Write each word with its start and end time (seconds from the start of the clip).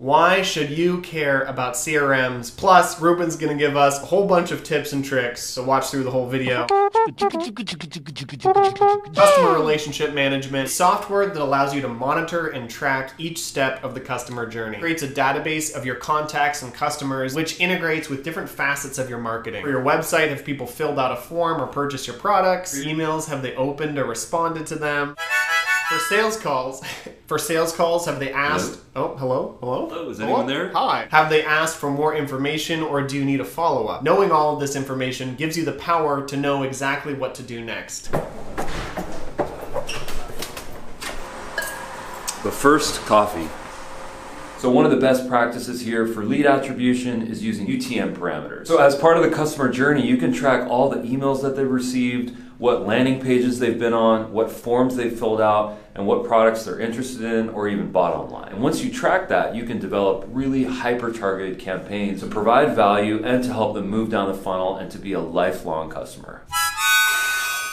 Why 0.00 0.42
should 0.42 0.70
you 0.70 1.00
care 1.00 1.42
about 1.42 1.74
CRMs? 1.74 2.56
Plus, 2.56 3.00
Ruben's 3.00 3.34
gonna 3.34 3.56
give 3.56 3.76
us 3.76 4.00
a 4.00 4.06
whole 4.06 4.28
bunch 4.28 4.52
of 4.52 4.62
tips 4.62 4.92
and 4.92 5.04
tricks, 5.04 5.42
so 5.42 5.64
watch 5.64 5.86
through 5.86 6.04
the 6.04 6.10
whole 6.12 6.28
video. 6.28 6.68
Customer 9.12 9.54
relationship 9.54 10.14
management, 10.14 10.68
software 10.68 11.26
that 11.26 11.42
allows 11.42 11.74
you 11.74 11.80
to 11.80 11.88
monitor 11.88 12.46
and 12.46 12.70
track 12.70 13.10
each 13.18 13.40
step 13.40 13.82
of 13.82 13.94
the 13.94 14.00
customer 14.00 14.46
journey. 14.46 14.78
Creates 14.78 15.02
a 15.02 15.08
database 15.08 15.74
of 15.74 15.84
your 15.84 15.96
contacts 15.96 16.62
and 16.62 16.72
customers, 16.72 17.34
which 17.34 17.58
integrates 17.58 18.08
with 18.08 18.22
different 18.22 18.48
facets 18.48 18.98
of 18.98 19.10
your 19.10 19.18
marketing. 19.18 19.64
For 19.64 19.70
your 19.70 19.82
website, 19.82 20.28
have 20.28 20.44
people 20.44 20.68
filled 20.68 21.00
out 21.00 21.10
a 21.10 21.16
form 21.16 21.60
or 21.60 21.66
purchased 21.66 22.06
your 22.06 22.14
products? 22.14 22.78
For 22.78 22.84
emails, 22.84 23.28
have 23.28 23.42
they 23.42 23.56
opened 23.56 23.98
or 23.98 24.04
responded 24.04 24.64
to 24.68 24.76
them? 24.76 25.16
For 25.88 25.98
sales 26.00 26.38
calls, 26.38 26.82
for 27.26 27.38
sales 27.38 27.74
calls, 27.74 28.04
have 28.04 28.20
they 28.20 28.30
asked? 28.30 28.78
Oh, 28.94 29.16
hello, 29.16 29.56
hello. 29.60 29.88
Hello, 29.88 30.10
is 30.10 30.20
anyone 30.20 30.46
there? 30.46 30.68
Hi. 30.72 31.08
Have 31.10 31.30
they 31.30 31.42
asked 31.42 31.78
for 31.78 31.90
more 31.90 32.14
information, 32.14 32.82
or 32.82 33.00
do 33.02 33.16
you 33.16 33.24
need 33.24 33.40
a 33.40 33.44
follow 33.44 33.86
up? 33.86 34.02
Knowing 34.02 34.30
all 34.30 34.52
of 34.52 34.60
this 34.60 34.76
information 34.76 35.34
gives 35.36 35.56
you 35.56 35.64
the 35.64 35.72
power 35.72 36.26
to 36.26 36.36
know 36.36 36.62
exactly 36.62 37.14
what 37.14 37.34
to 37.36 37.42
do 37.42 37.64
next. 37.64 38.12
But 42.42 42.52
first, 42.52 43.00
coffee. 43.06 43.48
So 44.58 44.68
one 44.70 44.84
of 44.84 44.90
the 44.90 44.98
best 44.98 45.26
practices 45.28 45.80
here 45.80 46.06
for 46.06 46.22
lead 46.24 46.44
attribution 46.44 47.22
is 47.22 47.42
using 47.42 47.66
UTM 47.66 48.14
parameters. 48.14 48.66
So 48.66 48.78
as 48.78 48.94
part 48.94 49.16
of 49.16 49.22
the 49.22 49.30
customer 49.30 49.70
journey, 49.70 50.06
you 50.06 50.16
can 50.18 50.32
track 50.32 50.68
all 50.68 50.90
the 50.90 50.98
emails 50.98 51.40
that 51.42 51.56
they've 51.56 51.70
received, 51.70 52.36
what 52.58 52.84
landing 52.86 53.20
pages 53.20 53.58
they've 53.58 53.78
been 53.78 53.92
on, 53.92 54.32
what 54.32 54.50
forms 54.50 54.96
they've 54.96 55.16
filled 55.16 55.40
out, 55.40 55.78
and 55.94 56.06
what 56.06 56.24
products 56.24 56.64
they're 56.64 56.80
interested 56.80 57.22
in 57.22 57.48
or 57.50 57.68
even 57.68 57.90
bought 57.90 58.14
online. 58.14 58.52
And 58.52 58.62
once 58.62 58.82
you 58.82 58.92
track 58.92 59.28
that, 59.28 59.54
you 59.54 59.64
can 59.64 59.78
develop 59.78 60.26
really 60.28 60.64
hyper 60.64 61.12
targeted 61.12 61.58
campaigns 61.58 62.20
to 62.20 62.26
provide 62.26 62.74
value 62.74 63.24
and 63.24 63.42
to 63.44 63.52
help 63.52 63.74
them 63.74 63.88
move 63.88 64.10
down 64.10 64.28
the 64.28 64.38
funnel 64.38 64.76
and 64.76 64.90
to 64.90 64.98
be 64.98 65.12
a 65.12 65.20
lifelong 65.20 65.88
customer. 65.88 66.42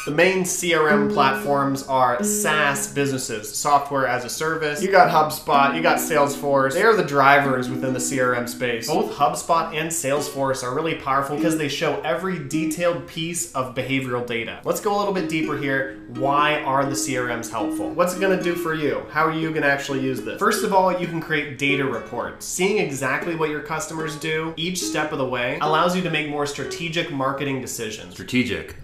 The 0.06 0.12
main 0.12 0.44
CRM 0.44 1.12
platforms 1.12 1.82
are 1.88 2.24
SaaS 2.24 2.94
businesses, 2.94 3.52
software 3.56 4.06
as 4.06 4.24
a 4.24 4.30
service. 4.30 4.80
You 4.84 4.92
got 4.92 5.10
HubSpot, 5.10 5.76
you 5.76 5.82
got 5.82 5.98
Salesforce. 5.98 6.74
They 6.74 6.84
are 6.84 6.96
the 6.96 7.04
drivers 7.04 7.72
within 7.72 7.92
the 7.92 8.00
CRM 8.00 8.48
space. 8.48 8.88
Both 8.88 9.16
HubSpot 9.16 9.74
and 9.74 9.90
Salesforce 9.90 10.62
are 10.62 10.76
really 10.76 10.94
powerful 10.94 11.38
because 11.38 11.58
they 11.58 11.68
show 11.68 12.00
every 12.02 12.48
detailed 12.48 13.08
piece 13.08 13.52
of 13.56 13.74
behavioral 13.74 14.28
data. 14.28 14.62
Let's 14.64 14.80
go 14.80 14.96
a 14.96 14.98
little 15.00 15.12
bit 15.14 15.28
deeper 15.28 15.58
here. 15.58 15.98
Why 16.10 16.62
are 16.62 16.86
the 16.86 16.92
CRMs 16.92 17.50
helpful? 17.50 17.90
What's 17.90 18.16
it 18.16 18.22
gonna 18.22 18.44
do 18.44 18.54
for 18.54 18.76
you? 18.76 19.08
How 19.10 19.26
are 19.26 19.34
you 19.34 19.52
gonna 19.52 19.66
actually 19.66 20.02
use 20.02 20.22
this? 20.22 20.38
First 20.38 20.64
of 20.64 20.72
all, 20.72 20.96
you 21.02 21.08
can 21.08 21.20
create 21.20 21.58
data 21.58 21.84
reports. 21.84 22.46
Seeing 22.46 22.78
exactly 22.78 23.36
what 23.36 23.50
your 23.50 23.62
customers 23.62 24.16
do 24.18 24.54
each 24.56 24.84
step 24.84 25.14
of 25.14 25.18
the 25.18 25.26
way 25.26 25.58
allows 25.62 25.96
you 25.96 26.04
to 26.04 26.12
make 26.12 26.30
more 26.30 26.46
strategic 26.46 27.12
marketing 27.12 27.60
decisions. 27.60 28.14
Strategic. 28.14 28.76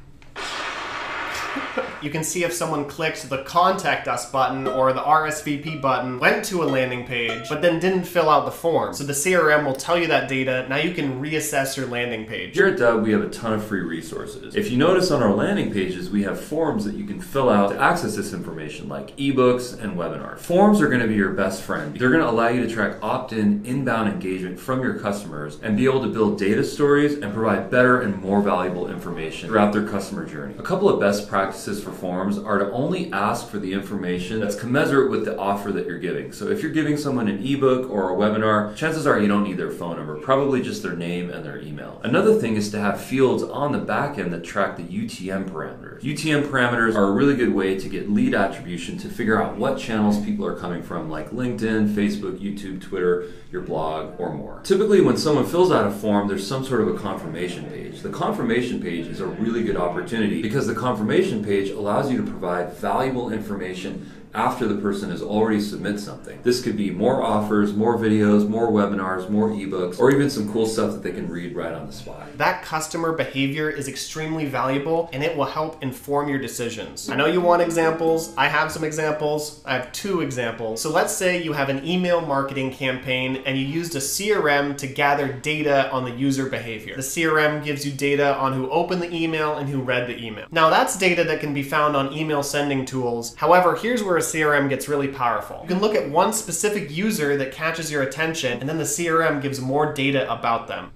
You 2.01 2.09
can 2.09 2.23
see 2.23 2.43
if 2.43 2.51
someone 2.51 2.85
clicked 2.85 3.29
the 3.29 3.43
contact 3.43 4.07
us 4.07 4.29
button 4.31 4.65
or 4.65 4.91
the 4.91 5.01
RSVP 5.01 5.79
button, 5.81 6.17
went 6.17 6.43
to 6.45 6.63
a 6.63 6.65
landing 6.65 7.05
page, 7.05 7.47
but 7.47 7.61
then 7.61 7.79
didn't 7.79 8.05
fill 8.05 8.27
out 8.27 8.45
the 8.45 8.51
form. 8.51 8.95
So 8.95 9.03
the 9.03 9.13
CRM 9.13 9.65
will 9.65 9.75
tell 9.75 9.99
you 9.99 10.07
that 10.07 10.27
data. 10.27 10.65
Now 10.67 10.77
you 10.77 10.95
can 10.95 11.21
reassess 11.21 11.77
your 11.77 11.85
landing 11.85 12.25
page. 12.25 12.55
Here 12.55 12.65
at 12.65 12.79
Dubb, 12.79 13.03
we 13.03 13.11
have 13.11 13.21
a 13.21 13.29
ton 13.29 13.53
of 13.53 13.63
free 13.63 13.81
resources. 13.81 14.55
If 14.55 14.71
you 14.71 14.79
notice 14.79 15.11
on 15.11 15.21
our 15.21 15.31
landing 15.31 15.71
pages, 15.71 16.09
we 16.09 16.23
have 16.23 16.41
forms 16.41 16.85
that 16.85 16.95
you 16.95 17.05
can 17.05 17.21
fill 17.21 17.49
out 17.49 17.69
to 17.69 17.79
access 17.79 18.15
this 18.15 18.33
information, 18.33 18.89
like 18.89 19.15
ebooks 19.17 19.79
and 19.79 19.95
webinars. 19.95 20.39
Forms 20.39 20.81
are 20.81 20.87
going 20.87 21.01
to 21.01 21.07
be 21.07 21.13
your 21.13 21.33
best 21.33 21.61
friend. 21.61 21.95
They're 21.95 22.09
going 22.09 22.23
to 22.23 22.29
allow 22.29 22.47
you 22.47 22.65
to 22.65 22.73
track 22.73 22.97
opt-in, 23.03 23.63
inbound 23.63 24.09
engagement 24.09 24.59
from 24.59 24.81
your 24.81 24.97
customers 24.97 25.59
and 25.61 25.77
be 25.77 25.85
able 25.85 26.01
to 26.01 26.09
build 26.09 26.39
data 26.39 26.63
stories 26.63 27.19
and 27.19 27.31
provide 27.31 27.69
better 27.69 28.01
and 28.01 28.19
more 28.19 28.41
valuable 28.41 28.89
information 28.89 29.49
throughout 29.49 29.71
their 29.71 29.87
customer 29.87 30.25
journey. 30.25 30.55
A 30.57 30.63
couple 30.63 30.89
of 30.89 30.99
best 30.99 31.29
practices 31.29 31.40
for 31.49 31.91
forms 31.91 32.37
are 32.37 32.59
to 32.59 32.71
only 32.71 33.11
ask 33.11 33.47
for 33.47 33.57
the 33.57 33.73
information 33.73 34.39
that's 34.39 34.55
commensurate 34.55 35.09
with 35.09 35.25
the 35.25 35.37
offer 35.37 35.71
that 35.71 35.87
you're 35.87 35.97
giving. 35.97 36.31
So 36.31 36.49
if 36.49 36.61
you're 36.61 36.71
giving 36.71 36.97
someone 36.97 37.27
an 37.27 37.45
ebook 37.45 37.89
or 37.89 38.11
a 38.11 38.15
webinar, 38.15 38.75
chances 38.75 39.07
are 39.07 39.19
you 39.19 39.27
don't 39.27 39.43
need 39.43 39.57
their 39.57 39.71
phone 39.71 39.97
number, 39.97 40.17
probably 40.17 40.61
just 40.61 40.83
their 40.83 40.95
name 40.95 41.29
and 41.29 41.43
their 41.43 41.59
email. 41.59 41.99
Another 42.03 42.35
thing 42.35 42.55
is 42.55 42.69
to 42.71 42.79
have 42.79 43.01
fields 43.01 43.43
on 43.43 43.71
the 43.71 43.79
back 43.79 44.17
end 44.17 44.31
that 44.33 44.43
track 44.43 44.77
the 44.77 44.83
UTM 44.83 45.49
parameters. 45.49 46.01
UTM 46.01 46.43
parameters 46.43 46.95
are 46.95 47.05
a 47.05 47.11
really 47.11 47.35
good 47.35 47.53
way 47.53 47.77
to 47.77 47.89
get 47.89 48.09
lead 48.09 48.33
attribution 48.33 48.97
to 48.99 49.09
figure 49.09 49.41
out 49.41 49.57
what 49.57 49.77
channels 49.77 50.23
people 50.23 50.45
are 50.45 50.55
coming 50.55 50.83
from, 50.83 51.09
like 51.09 51.31
LinkedIn, 51.31 51.93
Facebook, 51.93 52.39
YouTube, 52.39 52.81
Twitter, 52.81 53.27
your 53.51 53.61
blog, 53.61 54.19
or 54.19 54.33
more. 54.33 54.61
Typically, 54.63 55.01
when 55.01 55.17
someone 55.17 55.45
fills 55.45 55.71
out 55.71 55.85
a 55.85 55.91
form, 55.91 56.27
there's 56.27 56.47
some 56.47 56.65
sort 56.65 56.81
of 56.81 56.87
a 56.87 56.97
confirmation 56.97 57.65
page. 57.65 58.01
The 58.01 58.09
confirmation 58.09 58.81
page 58.81 59.07
is 59.07 59.19
a 59.19 59.25
really 59.25 59.63
good 59.63 59.77
opportunity 59.77 60.41
because 60.41 60.67
the 60.67 60.75
confirmation 60.75 61.30
page 61.39 61.69
allows 61.69 62.11
you 62.11 62.17
to 62.17 62.23
provide 62.23 62.73
valuable 62.73 63.31
information 63.31 64.20
after 64.33 64.67
the 64.67 64.75
person 64.75 65.09
has 65.09 65.21
already 65.21 65.59
submit 65.59 65.99
something. 65.99 66.39
This 66.43 66.61
could 66.61 66.77
be 66.77 66.91
more 66.91 67.21
offers, 67.21 67.73
more 67.73 67.97
videos, 67.97 68.47
more 68.47 68.71
webinars, 68.71 69.29
more 69.29 69.49
ebooks, 69.49 69.99
or 69.99 70.11
even 70.11 70.29
some 70.29 70.51
cool 70.51 70.65
stuff 70.65 70.91
that 70.93 71.03
they 71.03 71.11
can 71.11 71.27
read 71.27 71.55
right 71.55 71.73
on 71.73 71.87
the 71.87 71.93
spot. 71.93 72.37
That 72.37 72.63
customer 72.63 73.11
behavior 73.13 73.69
is 73.69 73.87
extremely 73.87 74.45
valuable 74.45 75.09
and 75.13 75.23
it 75.23 75.35
will 75.35 75.45
help 75.45 75.83
inform 75.83 76.29
your 76.29 76.39
decisions. 76.39 77.09
I 77.09 77.15
know 77.15 77.25
you 77.25 77.41
want 77.41 77.61
examples. 77.61 78.33
I 78.37 78.47
have 78.47 78.71
some 78.71 78.83
examples. 78.83 79.61
I 79.65 79.73
have 79.73 79.91
two 79.91 80.21
examples. 80.21 80.81
So 80.81 80.89
let's 80.89 81.13
say 81.13 81.41
you 81.41 81.53
have 81.53 81.69
an 81.69 81.85
email 81.85 82.21
marketing 82.21 82.71
campaign 82.71 83.43
and 83.45 83.57
you 83.57 83.65
used 83.65 83.95
a 83.95 83.99
CRM 83.99 84.77
to 84.77 84.87
gather 84.87 85.31
data 85.31 85.91
on 85.91 86.05
the 86.05 86.11
user 86.11 86.47
behavior. 86.47 86.95
The 86.95 87.01
CRM 87.01 87.63
gives 87.63 87.85
you 87.85 87.91
data 87.91 88.35
on 88.37 88.53
who 88.53 88.69
opened 88.69 89.01
the 89.01 89.13
email 89.13 89.57
and 89.57 89.67
who 89.67 89.81
read 89.81 90.07
the 90.07 90.17
email. 90.23 90.45
Now 90.51 90.69
that's 90.69 90.97
data 90.97 91.23
that 91.25 91.39
can 91.39 91.53
be 91.53 91.63
found 91.63 91.95
on 91.95 92.13
email 92.13 92.43
sending 92.43 92.85
tools. 92.85 93.35
However, 93.35 93.75
here's 93.75 94.03
where 94.03 94.20
a 94.21 94.23
CRM 94.23 94.69
gets 94.69 94.87
really 94.87 95.07
powerful. 95.07 95.59
You 95.63 95.67
can 95.67 95.79
look 95.79 95.95
at 95.95 96.07
one 96.09 96.31
specific 96.31 96.91
user 96.91 97.35
that 97.37 97.51
catches 97.51 97.91
your 97.91 98.03
attention, 98.03 98.59
and 98.59 98.69
then 98.69 98.77
the 98.77 98.83
CRM 98.83 99.41
gives 99.41 99.59
more 99.59 99.93
data 99.93 100.31
about 100.31 100.67
them. 100.67 100.91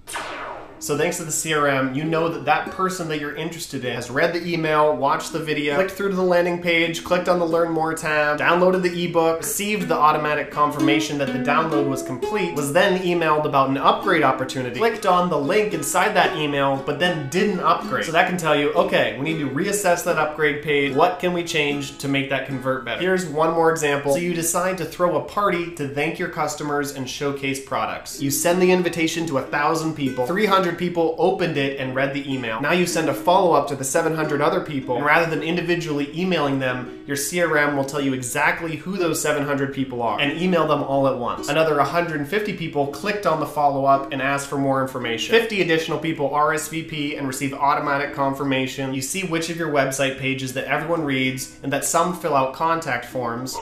So 0.78 0.96
thanks 0.96 1.16
to 1.16 1.24
the 1.24 1.30
CRM, 1.30 1.96
you 1.96 2.04
know 2.04 2.28
that 2.28 2.44
that 2.44 2.70
person 2.70 3.08
that 3.08 3.18
you're 3.18 3.34
interested 3.34 3.84
in 3.84 3.94
has 3.94 4.10
read 4.10 4.34
the 4.34 4.46
email, 4.46 4.94
watched 4.94 5.32
the 5.32 5.38
video, 5.38 5.74
clicked 5.74 5.92
through 5.92 6.10
to 6.10 6.16
the 6.16 6.22
landing 6.22 6.60
page, 6.60 7.02
clicked 7.02 7.28
on 7.28 7.38
the 7.38 7.46
Learn 7.46 7.72
More 7.72 7.94
tab, 7.94 8.38
downloaded 8.38 8.82
the 8.82 9.04
ebook, 9.04 9.38
received 9.38 9.88
the 9.88 9.96
automatic 9.96 10.50
confirmation 10.50 11.16
that 11.18 11.28
the 11.28 11.38
download 11.38 11.88
was 11.88 12.02
complete, 12.02 12.54
was 12.54 12.72
then 12.74 13.02
emailed 13.02 13.46
about 13.46 13.70
an 13.70 13.78
upgrade 13.78 14.22
opportunity, 14.22 14.78
clicked 14.78 15.06
on 15.06 15.30
the 15.30 15.38
link 15.38 15.72
inside 15.72 16.12
that 16.14 16.36
email, 16.36 16.82
but 16.84 16.98
then 16.98 17.30
didn't 17.30 17.60
upgrade. 17.60 18.04
So 18.04 18.12
that 18.12 18.28
can 18.28 18.36
tell 18.36 18.54
you, 18.54 18.72
okay, 18.74 19.18
we 19.18 19.24
need 19.24 19.38
to 19.38 19.48
reassess 19.48 20.04
that 20.04 20.18
upgrade 20.18 20.62
page. 20.62 20.94
What 20.94 21.20
can 21.20 21.32
we 21.32 21.42
change 21.42 21.96
to 21.98 22.08
make 22.08 22.28
that 22.30 22.46
convert 22.46 22.84
better? 22.84 23.00
Here's 23.00 23.24
one 23.26 23.54
more 23.54 23.70
example. 23.70 24.12
So 24.12 24.18
you 24.18 24.34
decide 24.34 24.76
to 24.78 24.84
throw 24.84 25.16
a 25.16 25.24
party 25.24 25.74
to 25.76 25.88
thank 25.88 26.18
your 26.18 26.28
customers 26.28 26.94
and 26.94 27.08
showcase 27.08 27.64
products. 27.64 28.20
You 28.20 28.30
send 28.30 28.60
the 28.60 28.70
invitation 28.70 29.26
to 29.28 29.38
a 29.38 29.42
thousand 29.42 29.94
people, 29.94 30.26
300 30.26 30.65
people 30.72 31.14
opened 31.18 31.56
it 31.56 31.78
and 31.78 31.94
read 31.94 32.14
the 32.14 32.32
email. 32.32 32.60
Now 32.60 32.72
you 32.72 32.86
send 32.86 33.08
a 33.08 33.14
follow 33.14 33.52
up 33.52 33.68
to 33.68 33.76
the 33.76 33.84
700 33.84 34.40
other 34.40 34.60
people, 34.60 34.96
and 34.96 35.04
rather 35.04 35.28
than 35.28 35.42
individually 35.42 36.10
emailing 36.18 36.58
them, 36.58 37.04
your 37.06 37.16
CRM 37.16 37.76
will 37.76 37.84
tell 37.84 38.00
you 38.00 38.14
exactly 38.14 38.76
who 38.76 38.96
those 38.96 39.22
700 39.22 39.72
people 39.72 40.02
are 40.02 40.20
and 40.20 40.40
email 40.40 40.66
them 40.66 40.82
all 40.82 41.06
at 41.08 41.18
once. 41.18 41.48
Another 41.48 41.76
150 41.76 42.56
people 42.56 42.88
clicked 42.88 43.26
on 43.26 43.40
the 43.40 43.46
follow 43.46 43.84
up 43.84 44.12
and 44.12 44.20
asked 44.20 44.48
for 44.48 44.58
more 44.58 44.82
information. 44.82 45.38
50 45.38 45.62
additional 45.62 45.98
people 45.98 46.30
RSVP 46.30 47.16
and 47.18 47.28
receive 47.28 47.54
automatic 47.54 48.14
confirmation. 48.14 48.94
You 48.94 49.02
see 49.02 49.24
which 49.24 49.50
of 49.50 49.56
your 49.56 49.70
website 49.70 50.18
pages 50.18 50.54
that 50.54 50.64
everyone 50.64 51.04
reads 51.04 51.56
and 51.62 51.72
that 51.72 51.84
some 51.84 52.18
fill 52.18 52.34
out 52.34 52.54
contact 52.54 53.04
forms. 53.04 53.56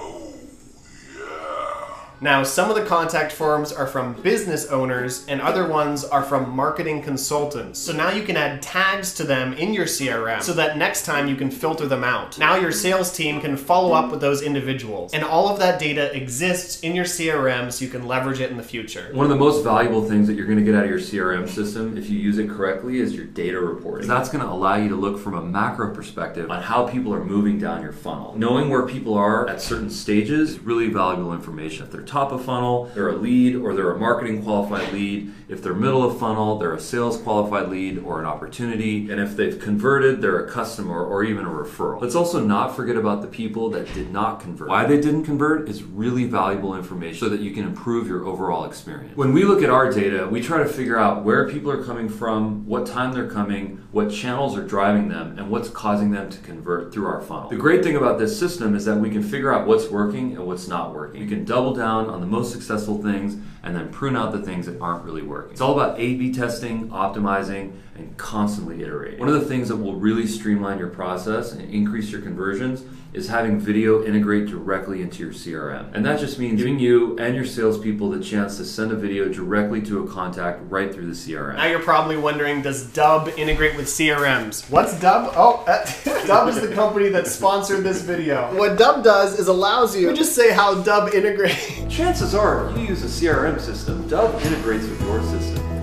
Now, 2.20 2.42
some 2.42 2.70
of 2.70 2.76
the 2.76 2.84
contact 2.84 3.32
forms 3.32 3.72
are 3.72 3.86
from 3.86 4.14
business 4.22 4.66
owners 4.66 5.26
and 5.26 5.40
other 5.40 5.68
ones 5.68 6.04
are 6.04 6.22
from 6.22 6.54
marketing 6.54 7.02
consultants. 7.02 7.78
So 7.78 7.92
now 7.92 8.10
you 8.10 8.22
can 8.22 8.36
add 8.36 8.62
tags 8.62 9.12
to 9.14 9.24
them 9.24 9.52
in 9.54 9.74
your 9.74 9.86
CRM 9.86 10.42
so 10.42 10.52
that 10.54 10.78
next 10.78 11.04
time 11.04 11.28
you 11.28 11.36
can 11.36 11.50
filter 11.50 11.86
them 11.86 12.04
out. 12.04 12.38
Now 12.38 12.54
your 12.56 12.72
sales 12.72 13.12
team 13.12 13.40
can 13.40 13.56
follow 13.56 13.92
up 13.92 14.10
with 14.10 14.20
those 14.20 14.42
individuals. 14.42 15.12
And 15.12 15.24
all 15.24 15.48
of 15.48 15.58
that 15.58 15.78
data 15.78 16.14
exists 16.16 16.80
in 16.80 16.94
your 16.94 17.04
CRM 17.04 17.72
so 17.72 17.84
you 17.84 17.90
can 17.90 18.06
leverage 18.06 18.40
it 18.40 18.50
in 18.50 18.56
the 18.56 18.62
future. 18.62 19.10
One 19.12 19.26
of 19.26 19.30
the 19.30 19.36
most 19.36 19.64
valuable 19.64 20.08
things 20.08 20.26
that 20.28 20.34
you're 20.34 20.46
going 20.46 20.58
to 20.58 20.64
get 20.64 20.74
out 20.74 20.84
of 20.84 20.90
your 20.90 21.00
CRM 21.00 21.48
system, 21.48 21.98
if 21.98 22.08
you 22.08 22.18
use 22.18 22.38
it 22.38 22.48
correctly, 22.48 23.00
is 23.00 23.14
your 23.14 23.26
data 23.26 23.60
reporting. 23.60 24.08
That's 24.08 24.28
going 24.28 24.44
to 24.44 24.50
allow 24.50 24.76
you 24.76 24.88
to 24.88 24.96
look 24.96 25.18
from 25.18 25.34
a 25.34 25.42
macro 25.42 25.94
perspective 25.94 26.50
on 26.50 26.62
how 26.62 26.88
people 26.88 27.12
are 27.12 27.24
moving 27.24 27.58
down 27.58 27.82
your 27.82 27.92
funnel. 27.92 28.34
Knowing 28.36 28.70
where 28.70 28.86
people 28.86 29.14
are 29.14 29.48
at 29.48 29.60
certain 29.60 29.90
stages 29.90 30.44
is 30.44 30.60
really 30.60 30.88
valuable 30.88 31.32
information 31.32 31.84
if 31.84 31.92
they're 31.92 32.02
top 32.04 32.32
of 32.32 32.44
funnel, 32.44 32.86
they're 32.94 33.08
a 33.08 33.16
lead 33.16 33.56
or 33.56 33.74
they're 33.74 33.92
a 33.92 33.98
marketing 33.98 34.42
qualified 34.42 34.92
lead. 34.92 35.32
If 35.48 35.62
they're 35.62 35.74
middle 35.74 36.02
of 36.02 36.18
funnel, 36.18 36.58
they're 36.58 36.72
a 36.72 36.80
sales 36.80 37.18
qualified 37.18 37.68
lead 37.68 37.98
or 37.98 38.18
an 38.18 38.26
opportunity. 38.26 39.10
And 39.10 39.20
if 39.20 39.36
they've 39.36 39.58
converted, 39.58 40.20
they're 40.20 40.44
a 40.44 40.50
customer 40.50 41.04
or 41.04 41.22
even 41.24 41.44
a 41.44 41.50
referral. 41.50 42.00
Let's 42.00 42.14
also 42.14 42.44
not 42.44 42.74
forget 42.74 42.96
about 42.96 43.22
the 43.22 43.28
people 43.28 43.70
that 43.70 43.92
did 43.94 44.10
not 44.10 44.40
convert. 44.40 44.68
Why 44.68 44.86
they 44.86 45.00
didn't 45.00 45.24
convert 45.24 45.68
is 45.68 45.82
really 45.82 46.24
valuable 46.24 46.74
information 46.74 47.18
so 47.18 47.28
that 47.28 47.40
you 47.40 47.52
can 47.52 47.64
improve 47.64 48.08
your 48.08 48.24
overall 48.24 48.64
experience. 48.64 49.16
When 49.16 49.32
we 49.32 49.44
look 49.44 49.62
at 49.62 49.70
our 49.70 49.92
data, 49.92 50.26
we 50.26 50.40
try 50.40 50.58
to 50.58 50.68
figure 50.68 50.98
out 50.98 51.24
where 51.24 51.48
people 51.48 51.70
are 51.70 51.84
coming 51.84 52.08
from, 52.08 52.66
what 52.66 52.86
time 52.86 53.12
they're 53.12 53.30
coming, 53.30 53.86
what 53.92 54.10
channels 54.10 54.56
are 54.56 54.66
driving 54.66 55.08
them, 55.08 55.38
and 55.38 55.50
what's 55.50 55.68
causing 55.68 56.10
them 56.10 56.30
to 56.30 56.38
convert 56.38 56.92
through 56.92 57.06
our 57.06 57.20
funnel. 57.20 57.48
The 57.48 57.56
great 57.56 57.84
thing 57.84 57.96
about 57.96 58.18
this 58.18 58.38
system 58.38 58.74
is 58.74 58.84
that 58.86 58.96
we 58.96 59.10
can 59.10 59.22
figure 59.22 59.52
out 59.52 59.66
what's 59.66 59.88
working 59.90 60.32
and 60.36 60.46
what's 60.46 60.68
not 60.68 60.94
working. 60.94 61.20
We 61.20 61.28
can 61.28 61.44
double 61.44 61.74
down 61.74 61.93
on 61.94 62.20
the 62.20 62.26
most 62.26 62.52
successful 62.52 63.02
things 63.02 63.36
and 63.62 63.74
then 63.74 63.88
prune 63.90 64.16
out 64.16 64.32
the 64.32 64.42
things 64.42 64.66
that 64.66 64.80
aren't 64.80 65.04
really 65.04 65.22
working. 65.22 65.52
It's 65.52 65.60
all 65.60 65.78
about 65.78 65.98
A 65.98 66.14
B 66.14 66.32
testing, 66.32 66.88
optimizing, 66.88 67.72
and 67.96 68.16
constantly 68.16 68.82
iterating. 68.82 69.20
One 69.20 69.28
of 69.28 69.34
the 69.34 69.46
things 69.46 69.68
that 69.68 69.76
will 69.76 69.94
really 69.94 70.26
streamline 70.26 70.78
your 70.78 70.88
process 70.88 71.52
and 71.52 71.62
increase 71.70 72.10
your 72.10 72.20
conversions 72.20 72.84
is 73.14 73.28
having 73.28 73.60
video 73.60 74.04
integrate 74.04 74.46
directly 74.46 75.00
into 75.00 75.22
your 75.22 75.32
CRM. 75.32 75.94
And 75.94 76.04
that 76.04 76.18
just 76.18 76.38
means 76.38 76.58
giving 76.58 76.80
you 76.80 77.16
and 77.18 77.36
your 77.36 77.44
salespeople 77.44 78.10
the 78.10 78.20
chance 78.20 78.56
to 78.56 78.64
send 78.64 78.90
a 78.90 78.96
video 78.96 79.28
directly 79.28 79.80
to 79.82 80.02
a 80.02 80.08
contact 80.08 80.60
right 80.68 80.92
through 80.92 81.06
the 81.06 81.12
CRM. 81.12 81.54
Now 81.54 81.66
you're 81.66 81.78
probably 81.78 82.16
wondering, 82.16 82.60
does 82.60 82.84
Dubb 82.88 83.38
integrate 83.38 83.76
with 83.76 83.86
CRMs? 83.86 84.68
What's 84.68 84.94
Dubb? 84.94 85.32
Oh, 85.36 85.64
uh, 85.68 85.84
Dubb 86.26 86.48
is 86.48 86.60
the 86.60 86.74
company 86.74 87.08
that 87.10 87.28
sponsored 87.28 87.84
this 87.84 88.02
video. 88.02 88.52
What 88.58 88.76
Dubb 88.76 89.04
does 89.04 89.38
is 89.38 89.46
allows 89.46 89.96
you 89.96 90.10
to 90.10 90.16
just 90.16 90.34
say 90.34 90.52
how 90.52 90.82
Dubb 90.82 91.14
integrates. 91.14 91.94
Chances 91.94 92.34
are, 92.34 92.70
if 92.70 92.78
you 92.78 92.86
use 92.86 93.04
a 93.04 93.06
CRM 93.06 93.60
system, 93.60 94.08
Dubb 94.08 94.44
integrates 94.44 94.86
with 94.86 95.00
your 95.02 95.22
system. 95.22 95.73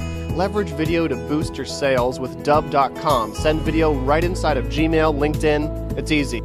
Leverage 0.41 0.71
video 0.71 1.07
to 1.07 1.15
boost 1.15 1.55
your 1.55 1.67
sales 1.67 2.19
with 2.19 2.43
Dubb.com. 2.43 3.35
Send 3.35 3.61
video 3.61 3.93
right 3.93 4.23
inside 4.23 4.57
of 4.57 4.65
Gmail, 4.69 5.15
LinkedIn. 5.15 5.95
It's 5.99 6.11
easy. 6.11 6.39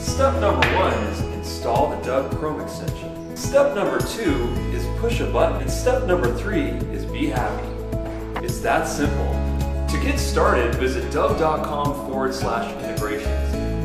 Step 0.00 0.40
number 0.40 0.66
one 0.74 0.92
is 0.94 1.20
install 1.20 1.90
the 1.90 1.96
Dubb 1.98 2.36
Chrome 2.40 2.60
extension. 2.60 3.36
Step 3.36 3.76
number 3.76 4.00
two 4.00 4.48
is 4.74 4.84
push 4.98 5.20
a 5.20 5.26
button. 5.26 5.62
And 5.62 5.70
step 5.70 6.06
number 6.08 6.36
three 6.36 6.70
is 6.92 7.04
be 7.04 7.26
happy. 7.26 7.68
It's 8.44 8.58
that 8.62 8.88
simple. 8.88 9.32
To 9.86 10.00
get 10.04 10.18
started, 10.18 10.74
visit 10.74 11.12
Dubb.com 11.12 11.94
forward 12.08 12.34
slash 12.34 12.68
integrations, 12.82 13.43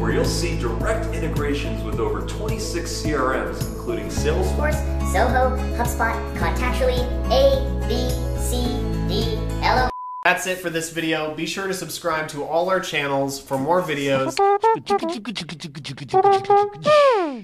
where 0.10 0.16
you'll 0.16 0.26
see 0.26 0.58
direct 0.60 1.06
integrations 1.14 1.84
with 1.84 2.00
over 2.00 2.26
26 2.26 2.90
CRMs, 3.04 3.62
including 3.76 4.08
Salesforce, 4.08 4.74
Zoho, 5.14 5.56
HubSpot, 5.78 6.36
Contactually, 6.36 7.06
A, 7.30 7.88
B, 7.88 8.10
C, 8.40 8.66
D, 9.08 9.38
L, 9.62 9.86
O. 9.86 9.90
That's 10.24 10.48
it 10.48 10.58
for 10.58 10.72
this 10.72 10.90
video. 10.90 11.36
Be 11.36 11.46
sure 11.46 11.68
to 11.68 11.76
subscribe 11.76 12.28
to 12.30 12.44
all 12.44 12.72
our 12.72 12.80
channels 12.80 13.40
for 13.40 13.60
more 13.60 13.84
videos. 13.84 14.36